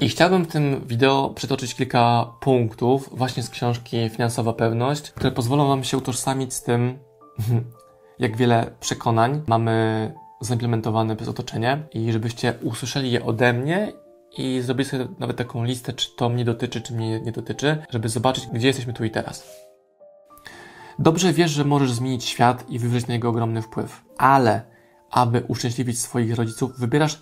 [0.00, 5.68] I chciałbym w tym wideo przytoczyć kilka punktów właśnie z książki Finansowa Pewność, które pozwolą
[5.68, 6.98] Wam się utożsamić z tym,
[8.18, 14.03] jak wiele przekonań mamy zaimplementowane przez otoczenie i żebyście usłyszeli je ode mnie
[14.38, 18.08] i zrobili sobie nawet taką listę, czy to mnie dotyczy, czy mnie nie dotyczy, żeby
[18.08, 19.46] zobaczyć, gdzie jesteśmy tu i teraz.
[20.98, 24.62] Dobrze wiesz, że możesz zmienić świat i wywrzeć na niego ogromny wpływ, ale
[25.10, 27.20] aby uszczęśliwić swoich rodziców, wybierasz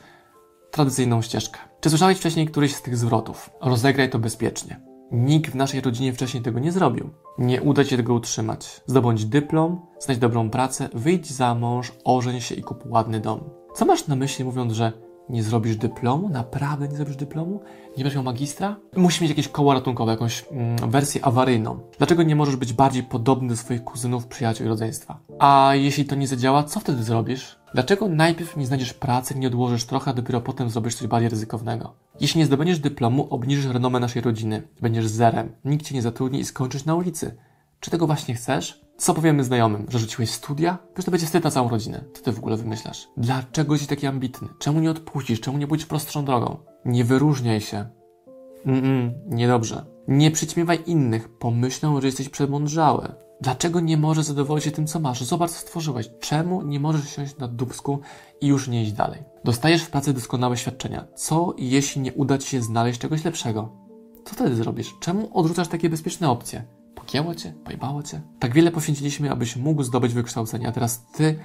[0.70, 1.58] tradycyjną ścieżkę.
[1.80, 3.50] Czy słyszałeś wcześniej któryś z tych zwrotów?
[3.60, 4.80] Rozegraj to bezpiecznie.
[5.12, 7.10] Nikt w naszej rodzinie wcześniej tego nie zrobił.
[7.38, 8.80] Nie uda ci tego utrzymać.
[8.86, 13.40] Zdobądź dyplom, znajdź dobrą pracę, wyjdź za mąż, ożeń się i kup ładny dom.
[13.74, 14.92] Co masz na myśli mówiąc, że
[15.28, 16.28] nie zrobisz dyplomu?
[16.28, 17.60] Naprawdę nie zrobisz dyplomu?
[17.96, 18.76] Nie będziesz miał magistra?
[18.96, 21.80] Musisz mieć jakieś koło ratunkowe, jakąś mm, wersję awaryjną.
[21.98, 25.18] Dlaczego nie możesz być bardziej podobny do swoich kuzynów, przyjaciół i rodzeństwa?
[25.38, 27.58] A jeśli to nie zadziała, co wtedy zrobisz?
[27.74, 31.94] Dlaczego najpierw nie znajdziesz pracy, nie odłożysz trochę, a dopiero potem zrobisz coś bardziej ryzykownego?
[32.20, 34.62] Jeśli nie zdobędziesz dyplomu, obniżysz renomę naszej rodziny.
[34.80, 35.52] Będziesz zerem.
[35.64, 37.36] Nikt cię nie zatrudni i skończysz na ulicy.
[37.80, 38.80] Czy tego właśnie chcesz?
[38.96, 39.86] Co powiemy znajomym?
[39.88, 40.78] Że rzuciłeś studia?
[40.84, 42.04] Przecież to będzie wstyd na całą rodzinę.
[42.14, 43.08] Co ty w ogóle wymyślasz?
[43.16, 44.48] Dlaczego jesteś taki ambitny?
[44.58, 45.40] Czemu nie odpuścisz?
[45.40, 46.56] Czemu nie pójdziesz prostszą drogą?
[46.84, 47.86] Nie wyróżniaj się.
[48.66, 49.84] Mm, -mm niedobrze.
[50.08, 51.28] Nie przyćmiewaj innych.
[51.38, 53.08] Pomyślą, że jesteś przemądrzały.
[53.40, 55.24] Dlaczego nie możesz zadowolić się tym, co masz?
[55.24, 56.10] Zobacz, co stworzyłeś.
[56.20, 58.00] Czemu nie możesz siąść na dubsku
[58.40, 59.22] i już nie iść dalej?
[59.44, 61.06] Dostajesz w pracy doskonałe świadczenia.
[61.14, 63.72] Co, jeśli nie uda Ci się znaleźć czegoś lepszego?
[64.24, 64.94] Co wtedy zrobisz?
[65.00, 66.64] Czemu odrzucasz takie bezpieczne opcje?
[67.06, 67.52] Pogięło Cię?
[67.64, 68.20] Pojebało Cię?
[68.38, 71.38] Tak wiele poświęciliśmy, abyś mógł zdobyć wykształcenie, a teraz Ty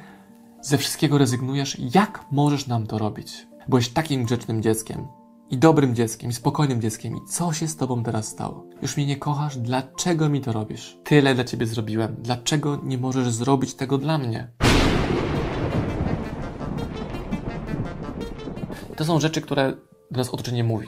[0.61, 1.77] ze wszystkiego rezygnujesz?
[1.95, 3.47] Jak możesz nam to robić?
[3.67, 5.07] Byłeś takim grzecznym dzieckiem
[5.49, 7.15] i dobrym dzieckiem, i spokojnym dzieckiem.
[7.15, 8.65] I co się z tobą teraz stało?
[8.81, 9.57] Już mnie nie kochasz?
[9.57, 10.97] Dlaczego mi to robisz?
[11.03, 12.15] Tyle dla ciebie zrobiłem.
[12.19, 14.51] Dlaczego nie możesz zrobić tego dla mnie?
[18.95, 19.73] To są rzeczy, które
[20.11, 20.87] do nas otoczenie mówi.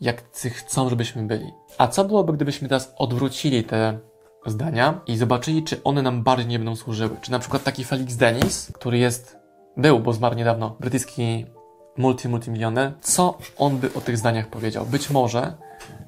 [0.00, 1.52] Jak chcą, żebyśmy byli.
[1.78, 4.09] A co byłoby, gdybyśmy teraz odwrócili te
[4.46, 7.16] zdania i zobaczyli, czy one nam bardziej nie będą służyły?
[7.20, 9.38] Czy na przykład taki Felix Dennis, który jest,
[9.76, 11.46] był, bo zmarł niedawno, brytyjski
[11.98, 14.86] multi, multimilioner, co on by o tych zdaniach powiedział?
[14.86, 15.54] Być może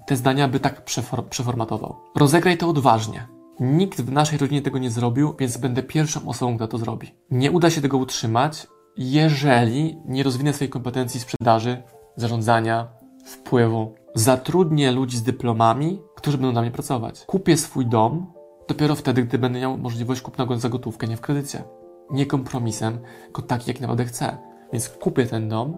[0.07, 1.97] te zdania by tak przefor przeformatował.
[2.17, 3.27] Rozegraj to odważnie.
[3.61, 7.15] Nikt w naszej rodzinie tego nie zrobił, więc będę pierwszą osobą, która to zrobi.
[7.31, 8.67] Nie uda się tego utrzymać,
[8.97, 11.83] jeżeli nie rozwinę swojej kompetencji sprzedaży,
[12.17, 12.89] zarządzania,
[13.25, 13.95] wpływu.
[14.15, 17.25] Zatrudnię ludzi z dyplomami, którzy będą na mnie pracować.
[17.27, 18.33] Kupię swój dom
[18.69, 21.63] dopiero wtedy, gdy będę miał możliwość kupna go za gotówkę, nie w kredycie.
[22.11, 24.37] Nie kompromisem, tylko taki, jak naprawdę chcę.
[24.73, 25.77] Więc kupię ten dom,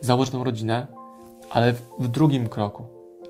[0.00, 0.86] założę tą rodzinę,
[1.50, 2.84] ale w drugim kroku,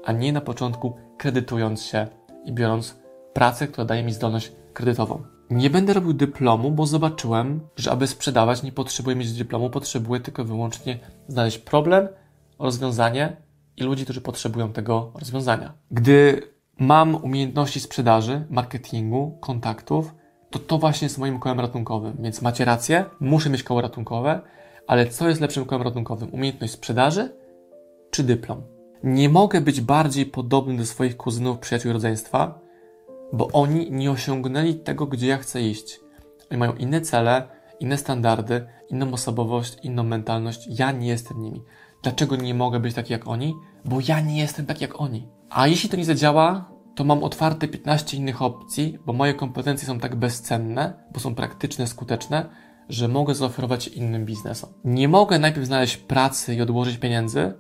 [0.04, 2.06] a nie na początku kredytując się
[2.44, 2.96] i biorąc
[3.32, 5.22] pracę, która daje mi zdolność kredytową.
[5.50, 10.44] Nie będę robił dyplomu, bo zobaczyłem, że aby sprzedawać nie potrzebuję mieć dyplomu, potrzebuję tylko
[10.44, 12.08] wyłącznie znaleźć problem,
[12.58, 13.37] rozwiązanie
[13.80, 15.72] i ludzi, którzy potrzebują tego rozwiązania.
[15.90, 16.42] Gdy
[16.78, 20.14] mam umiejętności sprzedaży, marketingu, kontaktów,
[20.50, 22.16] to to właśnie jest moim kołem ratunkowym.
[22.20, 24.40] Więc macie rację, muszę mieć koło ratunkowe,
[24.86, 26.34] ale co jest lepszym kołem ratunkowym?
[26.34, 27.36] Umiejętność sprzedaży
[28.10, 28.62] czy dyplom?
[29.02, 32.60] Nie mogę być bardziej podobny do swoich kuzynów, przyjaciół rodzeństwa,
[33.32, 36.00] bo oni nie osiągnęli tego, gdzie ja chcę iść.
[36.50, 37.48] Oni mają inne cele,
[37.80, 40.68] inne standardy, inną osobowość, inną mentalność.
[40.78, 41.62] Ja nie jestem nimi.
[42.02, 43.54] Dlaczego nie mogę być taki jak oni?
[43.84, 45.28] Bo ja nie jestem taki jak oni.
[45.50, 50.00] A jeśli to nie zadziała, to mam otwarte 15 innych opcji, bo moje kompetencje są
[50.00, 52.48] tak bezcenne, bo są praktyczne, skuteczne,
[52.88, 54.70] że mogę zaoferować innym biznesom.
[54.84, 57.52] Nie mogę najpierw znaleźć pracy i odłożyć pieniędzy,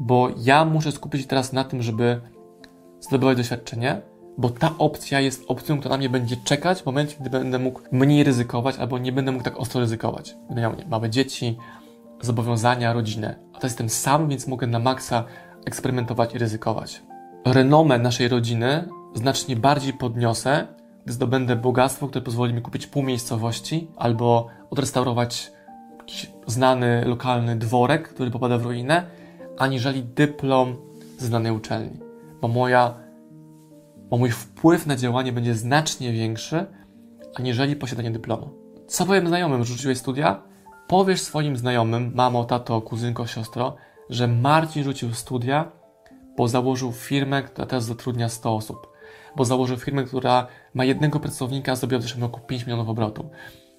[0.00, 2.20] bo ja muszę skupić się teraz na tym, żeby
[3.00, 4.02] zdobywać doświadczenie,
[4.38, 7.80] bo ta opcja jest opcją, która na mnie będzie czekać w momencie, gdy będę mógł
[7.92, 10.36] mniej ryzykować albo nie będę mógł tak ostro ryzykować.
[10.46, 11.56] Będę miał nie, małe dzieci,
[12.20, 13.45] zobowiązania, rodzinę.
[13.56, 15.24] A to jestem sam, więc mogę na maksa
[15.66, 17.02] eksperymentować i ryzykować.
[17.44, 20.66] Renomę naszej rodziny znacznie bardziej podniosę,
[21.04, 25.52] gdy zdobędę bogactwo, które pozwoli mi kupić pół miejscowości albo odrestaurować
[25.98, 29.02] jakiś znany, lokalny dworek, który popada w ruinę,
[29.58, 30.76] aniżeli dyplom
[31.18, 32.00] z znanej uczelni.
[32.40, 32.94] Bo moja,
[34.10, 36.66] bo mój wpływ na działanie będzie znacznie większy,
[37.34, 38.50] aniżeli posiadanie dyplomu.
[38.86, 40.42] Co powiem znajomym, rzuciłeś studia?
[40.88, 43.76] Powiesz swoim znajomym, mamo, tato, kuzynko, siostro,
[44.10, 45.72] że Marcin rzucił studia,
[46.36, 48.88] bo założył firmę, która teraz zatrudnia 100 osób.
[49.36, 53.30] Bo założył firmę, która ma jednego pracownika, a zrobiła w zeszłym roku 5 milionów obrotu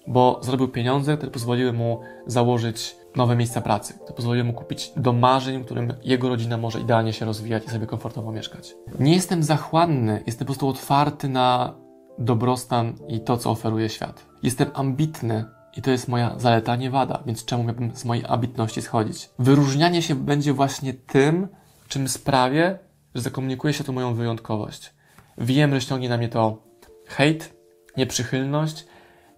[0.08, 5.18] bo zrobił pieniądze, które pozwoliły mu założyć nowe miejsca pracy, które pozwoliły mu kupić dom
[5.18, 8.74] marzeń, w którym jego rodzina może idealnie się rozwijać i sobie komfortowo mieszkać.
[9.00, 11.74] Nie jestem zachłanny, jestem po prostu otwarty na
[12.18, 14.26] dobrostan i to, co oferuje świat.
[14.42, 15.44] Jestem ambitny
[15.76, 19.30] i to jest moja zaleta, nie wada, więc czemu miałbym z mojej ambitności schodzić?
[19.38, 21.48] Wyróżnianie się będzie właśnie tym,
[21.88, 22.78] czym sprawię,
[23.14, 24.94] że zakomunikuję się tu moją wyjątkowość.
[25.38, 26.62] Wiem, że ściągnie na mnie to
[27.06, 27.54] hejt,
[27.96, 28.86] nieprzychylność,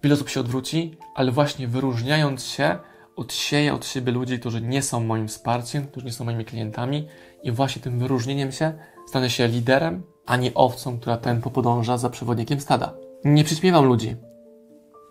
[0.02, 2.78] Wiele osób się odwróci, ale właśnie wyróżniając się,
[3.16, 7.08] odsieję od siebie ludzi, którzy nie są moim wsparciem, którzy nie są moimi klientami
[7.42, 8.72] i właśnie tym wyróżnieniem się
[9.08, 12.94] stanę się liderem, a nie owcą, która tempo podąża za przewodnikiem stada.
[13.24, 14.16] Nie przyśmiewam ludzi.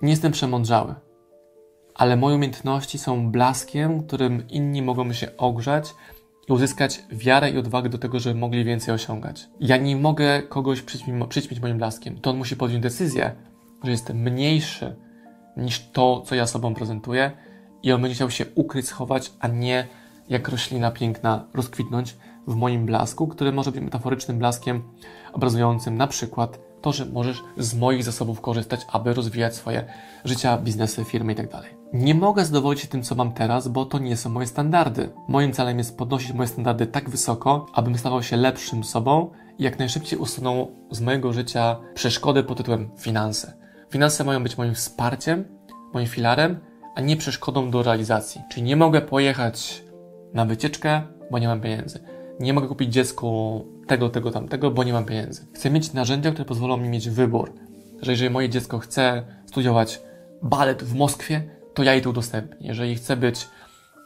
[0.01, 0.95] Nie jestem przemądrzały.
[1.99, 5.95] Ale moje umiejętności są blaskiem, którym inni mogą się ogrzać
[6.49, 9.47] i uzyskać wiarę i odwagę do tego, żeby mogli więcej osiągać.
[9.59, 10.81] Ja nie mogę kogoś
[11.29, 12.19] przyćmić moim blaskiem.
[12.19, 13.35] To on musi podjąć decyzję,
[13.83, 14.95] że jestem mniejszy
[15.57, 17.31] niż to, co ja sobą prezentuję
[17.83, 19.87] i on będzie chciał się ukryć, schować, a nie
[20.29, 24.83] jak roślina piękna rozkwitnąć w moim blasku, który może być metaforycznym blaskiem
[25.33, 29.85] obrazującym na przykład to, że możesz z moich zasobów korzystać, aby rozwijać swoje
[30.25, 31.78] życia, biznesy, firmy itd.
[31.93, 35.09] Nie mogę zadowolić się tym, co mam teraz, bo to nie są moje standardy.
[35.27, 39.79] Moim celem jest podnosić moje standardy tak wysoko, abym stawał się lepszym sobą i jak
[39.79, 43.53] najszybciej usunął z mojego życia przeszkody pod tytułem finanse.
[43.91, 45.45] Finanse mają być moim wsparciem,
[45.93, 46.59] moim filarem,
[46.95, 48.41] a nie przeszkodą do realizacji.
[48.49, 49.83] Czyli nie mogę pojechać
[50.33, 51.99] na wycieczkę, bo nie mam pieniędzy.
[52.39, 55.47] Nie mogę kupić dziecku tego, tego, tamtego, bo nie mam pieniędzy.
[55.53, 57.53] Chcę mieć narzędzia, które pozwolą mi mieć wybór.
[58.01, 60.01] że jeżeli moje dziecko chce studiować
[60.41, 62.67] balet w Moskwie, to ja jej to udostępnię.
[62.67, 63.47] Jeżeli chce być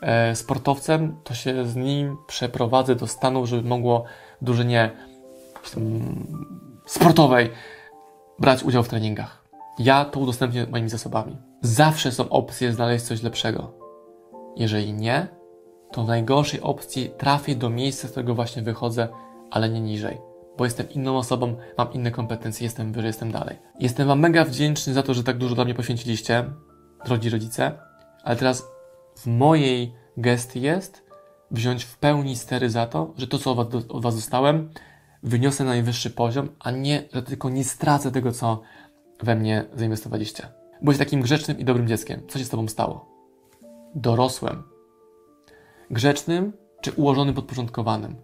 [0.01, 4.03] e, sportowcem, to się z nim przeprowadzę do Stanów, żeby mogło
[4.41, 4.91] w drużynie
[6.85, 7.49] sportowej
[8.39, 9.43] brać udział w treningach.
[9.79, 11.37] Ja to udostępnię moimi zasobami.
[11.61, 13.73] Zawsze są opcje znaleźć coś lepszego.
[14.55, 15.27] Jeżeli nie,
[15.91, 19.07] to w najgorszej opcji trafię do miejsca, z którego właśnie wychodzę,
[19.51, 20.17] ale nie niżej.
[20.57, 23.57] Bo jestem inną osobą, mam inne kompetencje, jestem wyżej, jestem dalej.
[23.79, 26.45] Jestem Wam mega wdzięczny za to, że tak dużo dla mnie poświęciliście,
[27.05, 27.71] drodzy rodzice,
[28.23, 28.67] ale teraz
[29.17, 31.03] w mojej gestii jest
[31.51, 33.51] wziąć w pełni stery za to, że to, co
[33.89, 34.69] od Was dostałem,
[35.23, 38.61] wyniosę na najwyższy poziom, a nie, że tylko nie stracę tego, co
[39.23, 40.47] we mnie zainwestowaliście.
[40.81, 42.21] Byłeś takim grzecznym i dobrym dzieckiem.
[42.27, 43.05] Co się z Tobą stało?
[43.95, 44.63] Dorosłem.
[45.91, 48.15] Grzecznym czy ułożonym, podporządkowanym?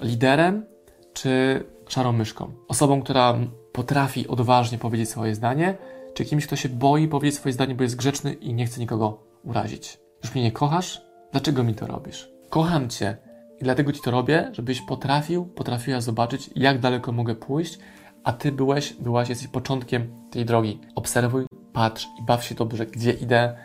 [0.00, 0.66] Liderem
[1.12, 2.52] czy szarą myszką?
[2.68, 3.38] Osobą, która
[3.72, 5.78] potrafi odważnie powiedzieć swoje zdanie,
[6.14, 9.22] czy kimś, kto się boi powiedzieć swoje zdanie, bo jest grzeczny i nie chce nikogo
[9.44, 9.98] urazić?
[10.24, 11.02] Już mnie nie kochasz?
[11.32, 12.30] Dlaczego mi to robisz?
[12.50, 13.16] Kocham Cię
[13.60, 17.78] i dlatego Ci to robię, żebyś potrafił, potrafiła zobaczyć, jak daleko mogę pójść,
[18.24, 20.80] a Ty byłeś, byłaś, jesteś początkiem tej drogi.
[20.94, 23.56] Obserwuj, patrz i baw się dobrze, gdzie idę,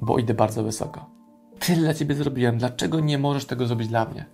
[0.00, 1.10] bo idę bardzo wysoko.
[1.58, 4.24] Tyle dla Ciebie zrobiłem, dlaczego nie możesz tego zrobić dla mnie?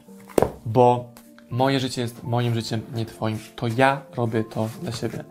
[0.67, 1.13] Bo
[1.51, 3.39] moje życie jest moim życiem, nie Twoim.
[3.57, 5.25] To ja robię to dla siebie.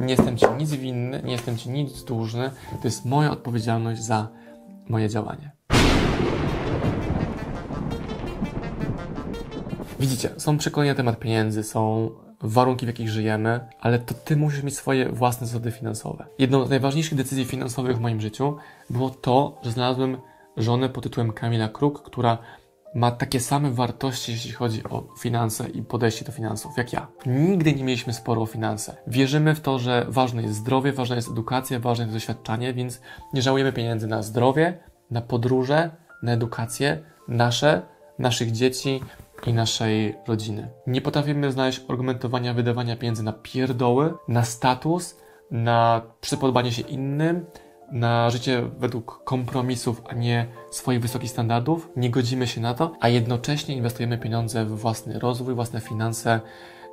[0.00, 2.50] Nie jestem Ci nic winny, nie jestem Ci nic dłużny.
[2.70, 4.28] To jest moja odpowiedzialność za
[4.88, 5.50] moje działanie.
[10.00, 14.62] Widzicie, są przekonania na temat pieniędzy, są warunki, w jakich żyjemy, ale to ty musisz
[14.62, 16.26] mieć swoje własne zasady finansowe.
[16.38, 18.56] Jedną z najważniejszych decyzji finansowych w moim życiu
[18.90, 20.16] było to, że znalazłem
[20.56, 22.38] żonę pod tytułem Kamila Kruk, która
[22.94, 27.06] ma takie same wartości, jeśli chodzi o finanse i podejście do finansów, jak ja.
[27.26, 28.96] Nigdy nie mieliśmy sporu o finanse.
[29.06, 33.00] Wierzymy w to, że ważne jest zdrowie, ważna jest edukacja, ważne jest doświadczanie, więc
[33.34, 34.78] nie żałujemy pieniędzy na zdrowie,
[35.10, 35.90] na podróże,
[36.22, 37.82] na edukację, nasze,
[38.18, 39.00] naszych dzieci,
[39.46, 40.68] i naszej rodziny.
[40.86, 45.16] Nie potrafimy znaleźć argumentowania wydawania pieniędzy na pierdoły, na status,
[45.50, 47.46] na przypodobanie się innym,
[47.92, 51.88] na życie według kompromisów, a nie swoich wysokich standardów.
[51.96, 56.40] Nie godzimy się na to, a jednocześnie inwestujemy pieniądze w własny rozwój, własne finanse,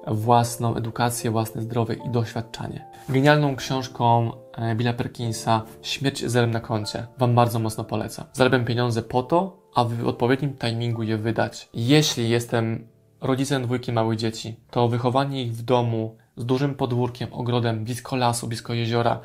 [0.07, 2.85] własną edukację, własne zdrowie i doświadczanie.
[3.09, 8.25] Genialną książką e, Billa Perkinsa Śmierć zerem na koncie Wam bardzo mocno polecam.
[8.33, 11.69] Zarabiam pieniądze po to, aby w odpowiednim timingu je wydać.
[11.73, 12.87] Jeśli jestem
[13.21, 18.47] rodzicem dwójki małych dzieci, to wychowanie ich w domu z dużym podwórkiem, ogrodem, blisko lasu,
[18.47, 19.19] blisko jeziora,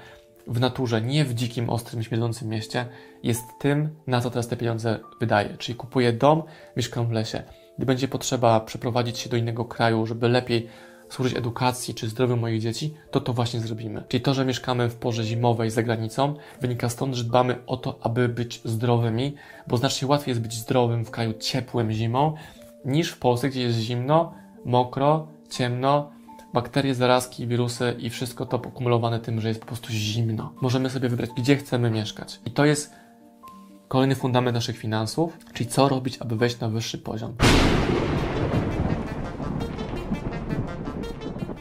[0.46, 2.86] w naturze, nie w dzikim, ostrym, śmierdzącym mieście,
[3.22, 5.56] jest tym, na co teraz te pieniądze wydaję.
[5.58, 6.42] Czyli kupuję dom,
[6.76, 7.42] mieszkam w lesie.
[7.76, 10.68] Gdy będzie potrzeba przeprowadzić się do innego kraju, żeby lepiej
[11.10, 14.04] służyć edukacji czy zdrowiu moich dzieci, to to właśnie zrobimy.
[14.08, 17.98] Czyli to, że mieszkamy w porze zimowej za granicą, wynika stąd, że dbamy o to,
[18.02, 19.34] aby być zdrowymi,
[19.66, 22.34] bo znacznie łatwiej jest być zdrowym w kraju ciepłym zimą,
[22.84, 26.10] niż w Polsce, gdzie jest zimno, mokro, ciemno,
[26.54, 30.52] bakterie, zarazki, wirusy i wszystko to pokumulowane tym, że jest po prostu zimno.
[30.60, 32.40] Możemy sobie wybrać, gdzie chcemy mieszkać.
[32.46, 32.92] I to jest
[33.88, 37.34] kolejny fundament naszych finansów, czyli co robić, aby wejść na wyższy poziom.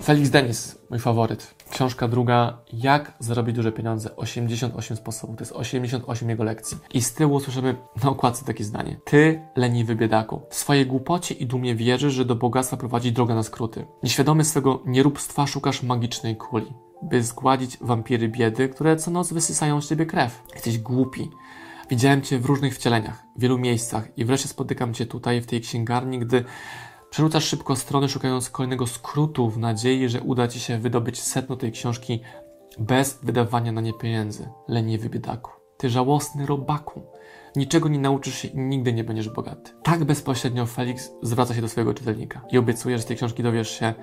[0.03, 1.55] Felix Denis, mój faworyt.
[1.73, 4.15] Książka druga, Jak zarobić duże pieniądze.
[4.15, 5.37] 88 sposobów.
[5.37, 6.77] To jest 88 jego lekcji.
[6.93, 8.99] I z tyłu słyszymy na okładce takie zdanie.
[9.05, 13.43] Ty, leniwy biedaku, w swojej głupocie i dumie wierzysz, że do bogactwa prowadzi droga na
[13.43, 13.85] skróty.
[14.03, 19.89] Nieświadomy swego nieróbstwa szukasz magicznej kuli, by zgładzić wampiry biedy, które co noc wysysają z
[19.89, 20.43] ciebie krew.
[20.53, 21.29] Jesteś głupi.
[21.89, 25.61] Widziałem cię w różnych wcieleniach, w wielu miejscach i wreszcie spotykam cię tutaj w tej
[25.61, 26.43] księgarni, gdy
[27.13, 31.71] Przerzucasz szybko strony, szukając kolejnego skrótu w nadziei, że uda Ci się wydobyć setno tej
[31.71, 32.21] książki
[32.79, 34.49] bez wydawania na nie pieniędzy.
[34.67, 35.51] Leniwy biedaku.
[35.77, 37.01] Ty żałosny robaku.
[37.55, 39.71] Niczego nie nauczysz się i nigdy nie będziesz bogaty.
[39.83, 43.79] Tak bezpośrednio Felix zwraca się do swojego czytelnika i obiecuje, że z tej książki dowiesz
[43.79, 43.93] się,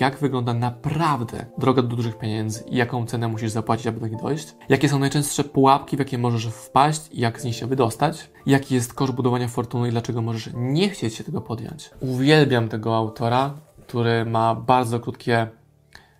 [0.00, 4.20] jak wygląda naprawdę droga do dużych pieniędzy i jaką cenę musisz zapłacić, aby do nich
[4.20, 8.30] dojść, jakie są najczęstsze pułapki, w jakie możesz wpaść i jak z nich się wydostać,
[8.46, 11.90] jaki jest koszt budowania fortuny i dlaczego możesz nie chcieć się tego podjąć.
[12.00, 13.54] Uwielbiam tego autora,
[13.86, 15.48] który ma bardzo krótkie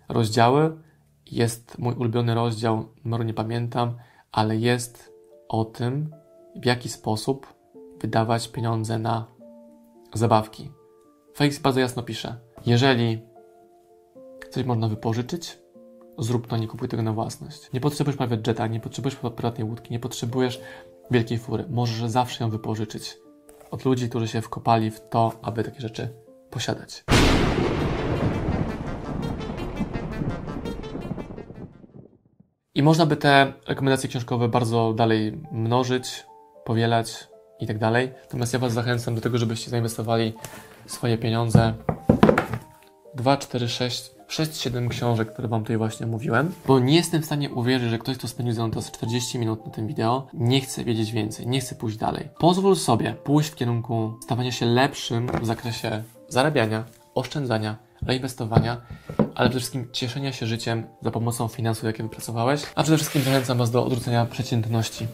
[0.09, 0.77] rozdziały.
[1.31, 3.97] Jest mój ulubiony rozdział, numeru nie pamiętam,
[4.31, 5.13] ale jest
[5.49, 6.15] o tym,
[6.55, 7.53] w jaki sposób
[8.01, 9.25] wydawać pieniądze na
[10.13, 10.71] zabawki.
[11.35, 13.21] Felix bardzo jasno pisze, jeżeli
[14.49, 15.59] Coś można wypożyczyć?
[16.17, 17.73] Zrób to, nie kupuj tego na własność.
[17.73, 20.61] Nie potrzebujesz private jeta, nie potrzebujesz prywatnej łódki, nie potrzebujesz
[21.11, 21.65] wielkiej fury.
[21.69, 23.17] Możesz zawsze ją wypożyczyć
[23.71, 26.09] od ludzi, którzy się wkopali w to, aby takie rzeczy
[26.49, 27.03] posiadać.
[32.75, 36.25] I można by te rekomendacje książkowe bardzo dalej mnożyć,
[36.65, 37.27] powielać
[37.59, 38.11] i tak dalej.
[38.21, 40.33] Natomiast ja Was zachęcam do tego, żebyście zainwestowali
[40.85, 41.73] swoje pieniądze
[43.15, 47.25] 2, 4, 6, 6, 7 książek, które Wam tutaj właśnie mówiłem, bo nie jestem w
[47.25, 50.61] stanie uwierzyć, że ktoś, kto spędził ze mną teraz 40 minut na tym wideo, nie
[50.61, 52.29] chce wiedzieć więcej, nie chce pójść dalej.
[52.39, 56.83] Pozwól sobie pójść w kierunku stawania się lepszym w zakresie zarabiania,
[57.15, 58.81] oszczędzania, reinwestowania,
[59.35, 63.57] ale przede wszystkim cieszenia się życiem za pomocą finansów, jakie wypracowałeś, a przede wszystkim zachęcam
[63.57, 65.07] Was do odrzucenia przeciętności.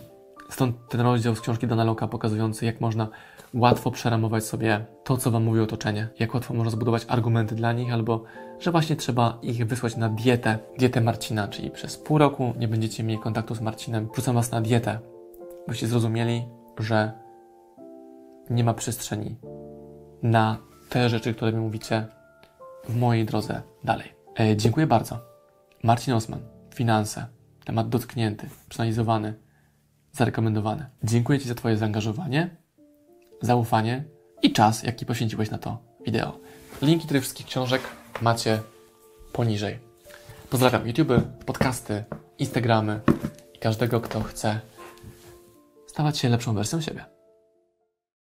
[0.49, 3.07] Stąd ten rozdział z książki Dana Loka pokazujący, jak można
[3.53, 7.93] łatwo przeramować sobie to, co Wam mówi otoczenie, jak łatwo można zbudować argumenty dla nich,
[7.93, 8.23] albo
[8.59, 13.03] że właśnie trzeba ich wysłać na dietę, dietę Marcina, czyli przez pół roku nie będziecie
[13.03, 14.09] mieli kontaktu z Marcinem.
[14.11, 14.99] Wrzucam Was na dietę,
[15.67, 16.45] byście zrozumieli,
[16.79, 17.11] że
[18.49, 19.35] nie ma przestrzeni
[20.23, 20.57] na
[20.89, 22.05] te rzeczy, które mi mówicie
[22.89, 24.13] w mojej drodze dalej.
[24.39, 25.19] E, dziękuję bardzo.
[25.83, 26.39] Marcin Osman,
[26.75, 27.25] finanse,
[27.65, 29.33] temat dotknięty, przeanalizowany,
[30.13, 30.85] zarekomendowany.
[31.03, 32.49] Dziękuję Ci za Twoje zaangażowanie,
[33.41, 34.03] zaufanie
[34.41, 36.39] i czas, jaki poświęciłeś na to wideo.
[36.81, 37.81] Linki do tych wszystkich książek
[38.21, 38.59] macie
[39.33, 39.79] poniżej.
[40.49, 41.13] Pozdrawiam YouTube,
[41.45, 42.03] podcasty,
[42.37, 42.99] Instagramy
[43.53, 44.59] i każdego, kto chce
[45.87, 47.12] stawać się lepszą wersją siebie.